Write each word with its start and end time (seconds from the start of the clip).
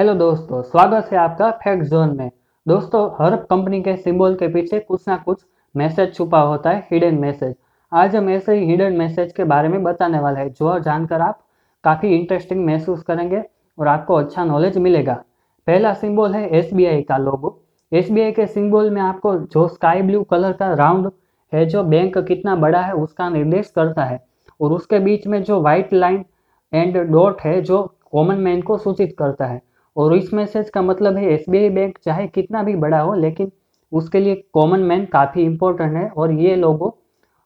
Hello 0.00 0.12
दोस्तों, 0.14 0.60
स्वागत 0.62 1.08
है 1.12 1.18
आपका 1.18 1.50
फैक्ट 1.54 1.82
जोन 1.84 2.16
में। 2.16 2.30
दोस्तों, 2.66 3.00
हर 3.18 3.34
कंपनी 3.50 3.80
के 3.82 3.96
सिंबल 3.96 4.34
के 4.34 4.48
पीछे 4.48 4.78
कुछ 4.80 5.02
ना 5.08 5.16
कुछ 5.16 5.42
मैसेज 5.74 6.14
छुपा 6.14 6.40
होता 6.40 6.70
है 6.70 6.86
हिडन 6.92 7.14
मैसेज 7.14 7.54
आज 7.92 8.16
हम 8.16 8.30
ऐसे 8.30 8.54
ही 8.54 8.64
हिडन 8.66 8.96
मैसेज 8.96 9.32
के 9.32 9.44
बारे 9.44 9.68
में 9.68 9.82
बताने 9.82 10.20
वाले 10.20 10.40
हैं, 10.40 10.52
जो 10.52 10.78
जानकर 10.78 11.20
आप 11.20 11.42
काफ़ी 11.84 12.14
इंटरेस्टिंग 12.16 12.64
महसूस 12.66 13.02
करेंगे 13.02 13.42
और 13.78 13.88
आपको 13.88 14.14
अच्छा 14.14 14.44
नॉलेज 14.44 14.78
मिलेगा। 14.78 15.20
पहला 15.66 15.94
सिंबल 15.94 16.34
है 16.34 16.48
एसबीआई 16.48 17.02
का 17.02 17.18
लोगो 17.18 17.58
एसबीआई 17.92 18.32
के 18.32 18.46
सिंबल 18.46 18.90
में 18.90 19.02
आपको 19.02 19.36
जो 19.36 19.68
स्काई 19.68 20.02
ब्लू 20.02 20.22
कलर 20.24 20.52
का 20.52 20.74
राउंड 20.74 21.10
है, 21.52 21.66
जो 21.66 21.84
बैंक 21.84 22.18
कितना 22.18 22.56
बड़ा 22.56 22.80
है, 22.80 22.92
उसका 22.92 23.28
निर्देश 23.28 23.72
करता 23.76 24.04
है। 24.04 24.24
और 24.60 24.72
उसके 24.72 24.98
बीच 24.98 25.26
में 25.26 25.42
जो 25.42 25.60
व्हाइट 25.60 25.92
लाइन 25.92 26.24
एंड 26.72 26.96
डॉट 27.12 27.40
है, 27.40 27.60
जो 27.60 27.82
कॉमन 28.12 28.36
मैन 28.36 28.62
को 28.62 28.78
सूचित 28.78 29.14
करता 29.18 29.46
है। 29.46 29.68
और 29.96 30.14
इस 30.16 30.32
मैसेज 30.34 30.70
का 30.70 30.82
मतलब 30.82 31.16
है 31.16 31.32
एसबीआई 31.32 31.70
बैंक 31.70 31.98
चाहे 32.04 32.26
कितना 32.28 32.62
भी 32.62 32.74
बड़ा 32.76 33.00
हो, 33.00 33.14
लेकिन 33.14 33.50
उसके 33.92 34.20
लिए 34.20 34.34
कॉमन 34.54 34.80
मैन 34.80 35.04
काफ़ी 35.04 35.42
इंपॉर्टेंट 35.42 35.96
है 35.96 36.08
और 36.08 36.32
ये 36.32 36.54
लोगो 36.56 36.96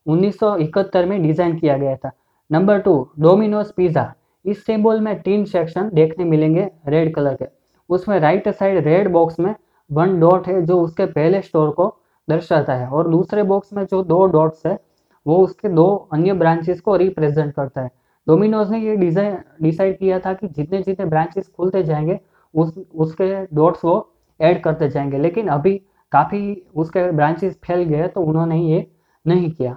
1971 0.07 1.07
में 1.07 1.23
डिज़ाइन 1.23 1.57
किया 1.59 1.77
गया 1.79 1.97
था। 1.97 2.11
नंबर 2.51 2.79
टू 2.79 2.97
डोमिनोज 3.21 3.73
पिज़्ज़ा 3.73 4.13
इस 4.45 4.65
सिंबल 4.67 5.01
में 5.01 5.21
तीन 5.23 5.45
सेक्शन 5.45 5.91
देखने 5.95 6.25
मिलेंगे 6.25 6.71
रेड 6.89 7.15
कलर 7.15 7.35
के। 7.35 7.47
उसमें 7.91 8.19
राइट 8.21 8.49
साइड 8.49 8.85
रेड 8.85 9.11
बॉक्स 9.13 9.39
में 9.41 9.55
वन 9.91 10.19
डॉट 10.21 10.47
है, 10.49 10.61
जो 10.63 10.81
उसके 10.81 11.07
पहले 11.07 11.41
स्टोर 11.43 11.71
को 11.71 11.87
दर्शाता 12.29 12.75
है 12.75 12.87
और 12.89 13.09
दूसरे 13.09 13.43
बॉक्स 13.43 13.73
में 13.73 13.85
जो 13.85 14.03
दो 14.03 14.25
डॉट्स 14.27 14.67
है, 14.67 14.79
वो 15.27 15.37
उसके 15.37 15.69
दो 15.69 15.87
अन्य 16.13 16.33
ब्रांचेस 16.33 16.81
को 16.81 16.97
रिप्रेजेंट 16.97 17.53
करता 17.55 17.81
है। 17.81 17.91
डोमिनोज 18.27 18.71
ने 18.71 18.79
ये 18.81 18.97
डिज़ाइन 18.97 19.37
डिसाइड 19.63 19.99
किया 19.99 20.19
था 20.19 20.33
कि 20.33 20.49
जितने 20.49 20.83
जितने 20.83 21.07
ब्रांचेस 21.07 21.49
खुलते 21.49 21.83
जाएँगे 21.83 22.19
उस, 22.55 22.75
उसके 22.95 23.47
डॉट्स 23.47 23.85
वो 23.85 24.11
ऐड 24.41 24.63
करते 24.63 24.89
जाएँगे। 24.89 25.19
लेकिन 25.19 25.49
अभी 25.49 25.81
काफ़ी 26.13 26.63
उसके 26.75 27.11
ब्रांचेस 27.13 27.59
फैल 27.65 27.83
गए 27.83 28.09
तो 28.09 28.21
उन्होंने 28.21 28.61
ये 28.61 28.87
नहीं 29.27 29.51
किया। 29.51 29.77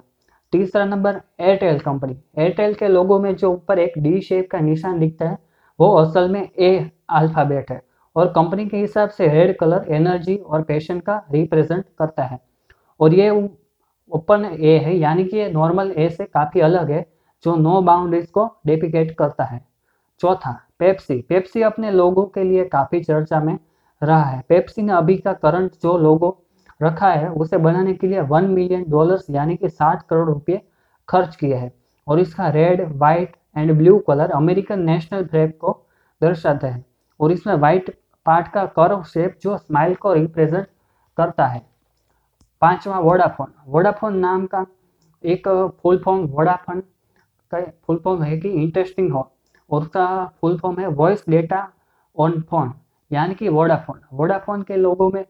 तीसरा 0.52 0.84
नंबर 0.84 1.20
एयरटेल 1.40 1.78
कंपनी 1.78 2.16
एयरटेल 2.38 2.74
के 2.74 2.88
लोगों 2.88 3.18
में 3.20 3.34
जो 3.36 3.52
ऊपर 3.52 3.78
एक 3.78 3.92
डी 3.98 4.20
शेप 4.20 4.50
का 4.50 4.60
निशान 4.60 4.98
दिखता 4.98 5.28
है, 5.28 5.38
वो 5.80 5.92
असल 5.94 6.28
में 6.28 6.48
ए 6.58 6.90
अल्फ़ाबेट 7.10 7.70
है 7.70 7.80
और 8.16 8.26
कंपनी 8.26 8.66
के 8.66 8.76
हिसाब 8.76 9.08
से 9.08 9.28
रेड 9.28 9.56
कलर 9.58 9.86
एनर्जी 9.88 10.36
और 10.36 10.62
पैशन 10.62 11.00
का 11.00 11.22
रिप्रेजेंट 11.32 11.84
करता 11.98 12.24
है। 12.24 12.38
और 13.00 13.14
ये 13.14 13.30
ओपन 14.12 14.44
ए 14.44 14.78
है, 14.78 14.96
यानी 14.96 15.24
कि 15.24 15.36
ये 15.36 15.50
नॉर्मल 15.50 15.92
ए 15.92 16.08
से 16.08 16.24
काफ़ी 16.24 16.60
अलग 16.60 16.90
है, 16.90 17.06
जो 17.44 17.56
नो 17.56 17.80
बाउंड्रीज 17.82 18.26
को 18.26 18.46
डेपिकेट 18.66 19.16
करता 19.18 19.44
है। 19.44 19.67
चौथा, 20.20 20.52
पेप्सी। 20.78 21.20
पेप्सी 21.28 21.62
अपने 21.62 21.90
लोगों 21.90 22.24
के 22.24 22.44
लिए 22.44 22.64
काफ़ी 22.64 23.00
चर्चा 23.00 23.40
में 23.40 23.58
रहा 24.02 24.22
है। 24.22 24.42
पेप्सी 24.48 24.82
ने 24.82 24.92
अभी 24.92 25.16
का 25.16 25.32
करंट 25.32 25.72
जो 25.82 25.96
लोगो 25.98 26.36
रखा 26.82 27.10
है, 27.10 27.28
उसे 27.28 27.58
बनाने 27.58 27.94
के 27.94 28.06
लिए 28.06 28.20
वन 28.20 28.44
मिलियन 28.44 28.84
डॉलर्स 28.88 29.26
यानी 29.30 29.56
कि 29.56 29.68
साठ 29.68 30.02
करोड़ 30.02 30.28
रुपये 30.28 30.60
खर्च 31.08 31.36
किए 31.36 31.54
हैं 31.54 31.72
और 32.06 32.20
इसका 32.20 32.48
red 32.48 32.86
white 32.96 33.36
and 33.56 33.72
blue 33.78 33.98
colour 33.98 34.30
American 34.30 34.82
national 34.82 35.24
flag 35.24 35.52
को 35.52 35.72
दर्शाता 36.20 36.68
है 36.68 36.84
और 37.20 37.32
इसमें 37.32 37.54
व्हाइट 37.54 37.90
पार्ट 38.26 38.48
का 38.48 38.64
कर्व 38.66 39.02
शेप 39.02 39.38
जो 39.42 39.56
स्माइल 39.56 39.94
को 39.94 40.12
रिप्रेजेंट 40.12 40.66
करता 41.16 41.46
है। 41.46 41.62
पांचवा, 42.62 42.98
वोडाफोन। 42.98 43.52
वोडाफोन 43.66 44.18
नाम 44.18 44.46
का 44.46 44.64
एक 45.24 45.48
फुल 45.82 45.98
फॉर्म, 45.98 46.24
वोडाफोन 46.26 46.80
का 47.52 47.60
फुल 47.86 48.00
फॉर्म 48.04 48.22
है 48.22 48.38
कि 48.38 48.48
इंटरेस्टिंग 48.48 49.12
हो। 49.12 49.30
और 49.70 49.82
उसका 49.82 50.24
फुल 50.40 50.56
फॉर्म 50.58 50.80
है 50.80 50.86
वॉइस 50.88 51.24
डेटा 51.28 51.68
ऑन 52.16 52.40
फ़ोन 52.42 52.72
यानी 53.10 53.34
कि 53.34 53.48
वोडाफोन 53.48 54.00
वोडाफोन 54.12 54.62
के 54.62 54.76
लोगों 54.76 55.10
में 55.10 55.24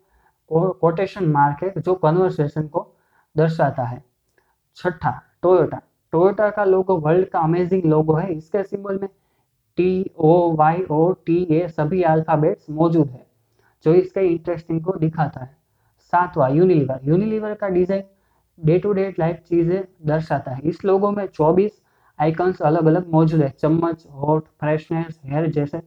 कोटेशन 0.50 1.24
मार्क 1.28 1.62
है, 1.62 1.72
जो 1.78 1.94
कन्वर्सेशन 1.94 2.66
को 2.68 2.86
दर्शाता 3.36 3.82
है। 3.84 4.02
छठा 4.76 5.10
टोयोटा 5.42 5.80
टोयोटा 6.12 6.48
का 6.50 6.64
लोगो 6.64 6.96
वर्ल्ड 6.98 7.28
का 7.28 7.40
अमेजिंग 7.40 7.84
लोगो 7.84 8.14
है। 8.14 8.32
इसके 8.34 8.62
सिंबल 8.62 8.98
में 8.98 9.08
T 9.78 10.10
O 10.18 10.54
Y 10.56 10.82
O 10.90 11.10
T 11.26 11.42
A 11.52 11.66
सभी 11.68 12.02
अल्फ़ाबेट्स 12.04 12.70
मौजूद 12.70 13.08
है, 13.08 13.26
जो 13.84 13.94
इसके 13.94 14.20
इंटरेस्टिंग 14.22 14.80
को 14.84 14.92
दिखाता 14.98 15.40
है। 15.40 15.56
सातवां 16.12 16.50
यूनिलीवर 16.52 17.00
यूनिलीवर 17.04 17.54
का 17.54 17.68
design 17.68 18.02
day 18.58 18.78
to 18.78 18.92
day 18.92 19.12
life 19.18 19.42
चीज़ें 19.48 19.84
दर्शाता 20.06 20.50
है। 20.50 20.60
इस 20.64 20.84
लोगों 20.84 21.10
में 21.12 21.26
24 21.28 21.80
आइकन्स 22.18 22.62
अलग 22.62 22.86
अलग 22.86 23.06
मौजूद 23.08 23.40
है। 23.42 23.48
चम्मच 23.52 24.04
हॉट 24.12 24.44
फ्रेशनेस 24.60 25.18
हेयर 25.24 25.50
जैसे 25.50 25.80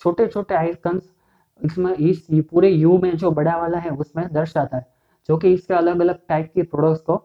छोटे 0.00 0.26
छोटे 0.26 0.54
आइकन्स 0.54 1.12
इसमें 1.60 1.92
इस 1.92 2.26
पूरे 2.50 2.68
यू 2.68 2.98
में 2.98 3.16
जो 3.16 3.30
बड़ा 3.32 3.56
वाला 3.58 3.78
है, 3.78 3.90
उसमें 3.90 4.26
दर्शाता 4.32 4.76
है, 4.76 4.86
जो 5.28 5.36
कि 5.36 5.52
इसके 5.54 5.74
अलग 5.74 6.00
अलग 6.00 6.16
टाइप 6.28 6.50
की 6.54 6.62
प्रोडक्ट्स 6.64 7.02
को 7.02 7.22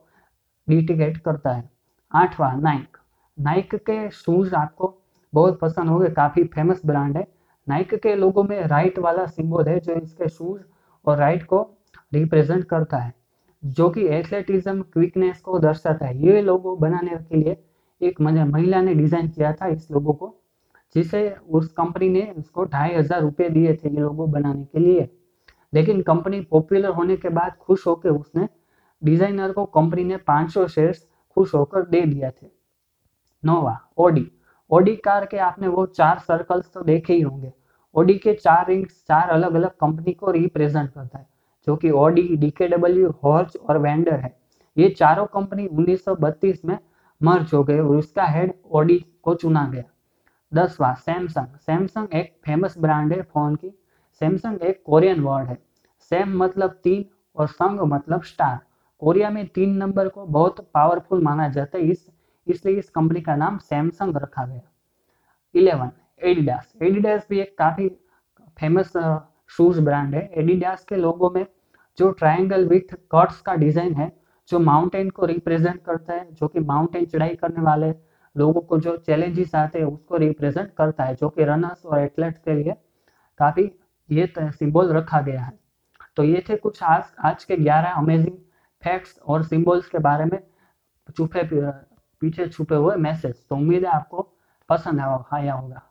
डिटिकेट 0.68 1.18
करता 1.20 1.52
है। 1.52 1.70
आठवां 2.12 2.60
नाइक 2.62 2.98
नाइक 3.38 3.76
के 3.80 4.10
शूज़ 4.12 4.54
आपको 4.56 4.94
बहुत 5.34 5.60
पसंद 5.60 5.90
होंगे, 5.90 6.10
काफ़ी 6.10 6.44
फ़ेमस 6.46 6.82
ब्रांड 6.86 7.18
है। 7.18 7.26
नाइक 7.68 7.94
के 7.96 8.16
लोगों 8.16 8.44
में 8.44 8.62
राइट 8.68 9.00
वाला 9.00 9.26
सिंबल 9.28 9.68
है, 9.68 9.80
जो 9.80 9.94
इसके 9.94 10.28
शूज़ 10.30 10.62
और 11.06 11.18
राइट 11.18 11.44
को 11.46 11.62
रिप्रेजेंट 12.14 12.64
करता 12.66 12.98
है, 12.98 13.14
जो 13.64 13.90
कि 13.90 14.06
एथलेटिज्म 14.10 14.82
क्विकनेस 14.84 15.40
को 15.42 15.60
दर्शाता 15.60 16.06
है। 16.06 16.18
ये 16.26 16.42
लोगो 16.42 16.76
बनाने 16.78 17.18
के 17.20 17.38
लिए 17.38 17.56
एक 18.02 18.22
महिला 18.22 18.82
ने 18.82 18.94
डिज़ाइन 18.96 19.28
किया 19.30 19.52
था 19.54 19.68
इस 19.68 19.90
लोगों 19.92 20.14
को, 20.14 20.36
जिसे 20.96 21.30
उस 21.50 21.68
कंपनी 21.72 22.10
ने 22.10 22.22
उसको 22.38 22.64
ढाई 22.66 22.94
हज़ार 22.94 23.22
रुपये 23.22 23.50
दिए 23.50 23.74
थे 23.74 23.90
ये 23.90 24.00
लोगो 24.00 24.28
बनाने 24.28 24.64
के 24.64 24.80
लिए। 24.80 25.10
लेकिन 25.74 26.02
कंपनी 26.02 26.40
पॉपुलर 26.42 26.90
होने 26.90 27.16
के 27.18 27.30
बाद 27.30 27.56
खुश 27.58 27.86
होकर 27.88 28.10
उसने 28.10 28.48
डिज़ाइनर 29.02 29.52
को 29.52 29.66
कंपनी 29.68 30.04
ने 30.04 30.18
500 30.28 30.68
शेयर्स 30.68 31.06
खुश 31.38 31.54
होकर 31.54 31.86
दे 31.86 32.02
दिया 32.04 32.30
थे। 32.32 32.48
नोवा 33.44 33.78
ओडी 33.98 34.26
ओडी 34.72 34.96
कार 34.96 35.26
के 35.26 35.38
आपने 35.40 35.68
वो 35.68 35.86
चार 35.88 36.20
सर्कल्स 36.20 36.72
तो 36.74 36.82
देखे 36.82 37.14
ही 37.14 37.22
होंगे। 37.22 37.52
ओडी 37.96 38.14
के 38.16 38.34
चार 38.34 38.68
रिंग्स 38.68 39.04
चार 39.08 39.30
अलग 39.30 39.54
अलग 39.54 39.70
कंपनी 39.78 40.14
को 40.14 40.32
रिप्रेजेंट 40.32 40.90
करता 40.90 41.18
है, 41.18 41.26
जो 41.68 41.76
कि 41.76 41.90
ओडी 41.92 42.36
डीकेडब्ल्यू 42.38 43.10
हॉर्च 43.24 43.56
और 43.60 43.78
वेंडर 43.78 44.16
है। 44.16 44.36
ये 44.78 44.90
चारों 44.90 45.26
कंपनी 45.28 45.68
1932 45.68 46.64
में 46.66 46.78
मर्ज 47.22 47.54
हो 47.54 47.64
गए 47.64 47.80
और 47.80 47.96
उसका 47.98 48.26
हेड 48.26 48.54
ओडी 48.72 48.98
को 49.24 49.34
चुना 49.36 49.68
गया। 49.70 49.84
दसवा 50.52 50.94
सैमसंग 50.96 51.58
सैमसंग 51.58 52.14
एक 52.16 52.34
फ़ेमस 52.46 52.78
ब्रांड 52.78 53.14
है 53.14 53.22
फ़ोन 53.24 53.56
की। 53.56 53.72
सैमसंग 54.22 54.62
एक 54.62 54.82
कोरियन 54.86 55.20
वर्ड 55.22 55.48
है। 55.48 55.58
सैम 56.12 56.38
मतलब 56.38 56.80
तीन 56.84 57.06
और 57.36 57.48
संग 57.48 57.80
मतलब 57.84 58.24
स्टार 58.24 58.60
कोरिया 59.02 59.30
में 59.30 59.46
तीन 59.48 59.76
नंबर 59.78 60.08
को 60.10 60.26
बहुत 60.28 60.60
पावरफुल 60.74 61.22
माना 61.24 61.48
जाता 61.50 61.78
है। 61.78 61.84
इस, 61.84 62.10
इसलिए 62.48 62.78
इस 62.78 62.90
कंपनी 62.90 63.22
का 63.22 63.36
नाम 63.36 63.58
सैमसंग 63.60 64.18
रखा 64.18 64.46
गया। 64.46 64.62
इलेवन 65.56 65.92
एडिडास 66.22 66.74
एडिडास 66.82 67.28
भी 67.30 67.40
एक 67.40 67.58
काफ़ी 67.58 67.88
फ़ेमस 68.58 68.94
शूज़ 69.50 69.80
ब्रांड 69.82 70.16
है। 70.16 70.30
एडिडास 70.34 70.84
के 70.86 70.96
लोगों 70.96 71.30
में 71.32 71.46
जो 71.98 72.10
ट्रायंगल 72.12 72.68
विथ 72.68 72.96
कट्स 73.12 73.40
का 73.42 73.56
डिज़ाइन 73.56 73.94
है 73.94 74.12
जो 74.50 74.60
माउंटेन 74.60 75.10
को 75.10 75.26
रिप्रेजेंट 75.26 75.82
करता 75.84 76.14
है, 76.14 76.34
जो 76.34 76.48
कि 76.48 76.60
माउंटेन 76.60 77.06
चढ़ाई 77.06 77.36
करने 77.36 77.62
वाले 77.62 77.94
लोगों 78.36 78.62
को 78.62 78.78
जो 78.80 78.96
चैलेंजेस 78.98 79.56
आते 79.56 79.80
हैं, 79.80 79.86
उसको 79.86 80.18
रिप्रेजेंट 80.18 80.72
करता 80.78 81.04
है, 81.04 81.16
जो 81.16 81.30
कि 81.30 81.44
रनर्स 81.44 81.86
और 81.86 82.00
एथलेट्स 82.00 82.40
के 82.40 82.54
लिए 82.54 82.74
काफ़ी 83.40 83.72
ये 84.10 84.28
सिंबल 84.38 84.94
रखा 84.94 85.22
गया 85.22 85.42
है। 85.42 85.58
तो 86.16 86.24
ये 86.24 86.44
थे 86.50 86.56
कुछ 86.58 86.82
आज 86.84 87.04
आज 87.20 87.44
के 87.44 87.56
11 87.58 87.94
अमेजिंग 87.98 88.38
फैक्ट्स 88.84 89.20
और 89.20 89.44
सिंबल्स 89.44 89.88
के 89.90 90.00
बारे 90.00 90.26
में 90.26 90.40
छुपे, 91.18 91.44
पीछे 92.22 92.48
छुपे 92.48 92.76
हुए 92.76 92.96
मैसेज 92.98 93.36
तो 93.50 93.56
उम्मीद 93.56 93.86
है 93.86 93.92
आपको 93.92 94.22
पसंद 94.70 95.00
आया 95.34 95.54
होगा 95.54 95.82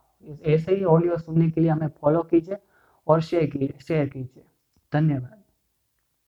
ऐसे 0.47 0.75
ही 0.75 0.85
ऑडियो 0.85 1.17
सुनने 1.19 1.51
के 1.51 1.61
लिए 1.61 1.71
हमें 1.71 1.89
फॉलो 2.01 2.23
कीजिए 2.23 2.57
और 3.07 3.21
शेयर 3.21 3.47
कीजिए 3.47 3.79
शेयर 3.89 4.09
कीजिए। 4.09 4.45
धन्यवाद। 4.93 5.38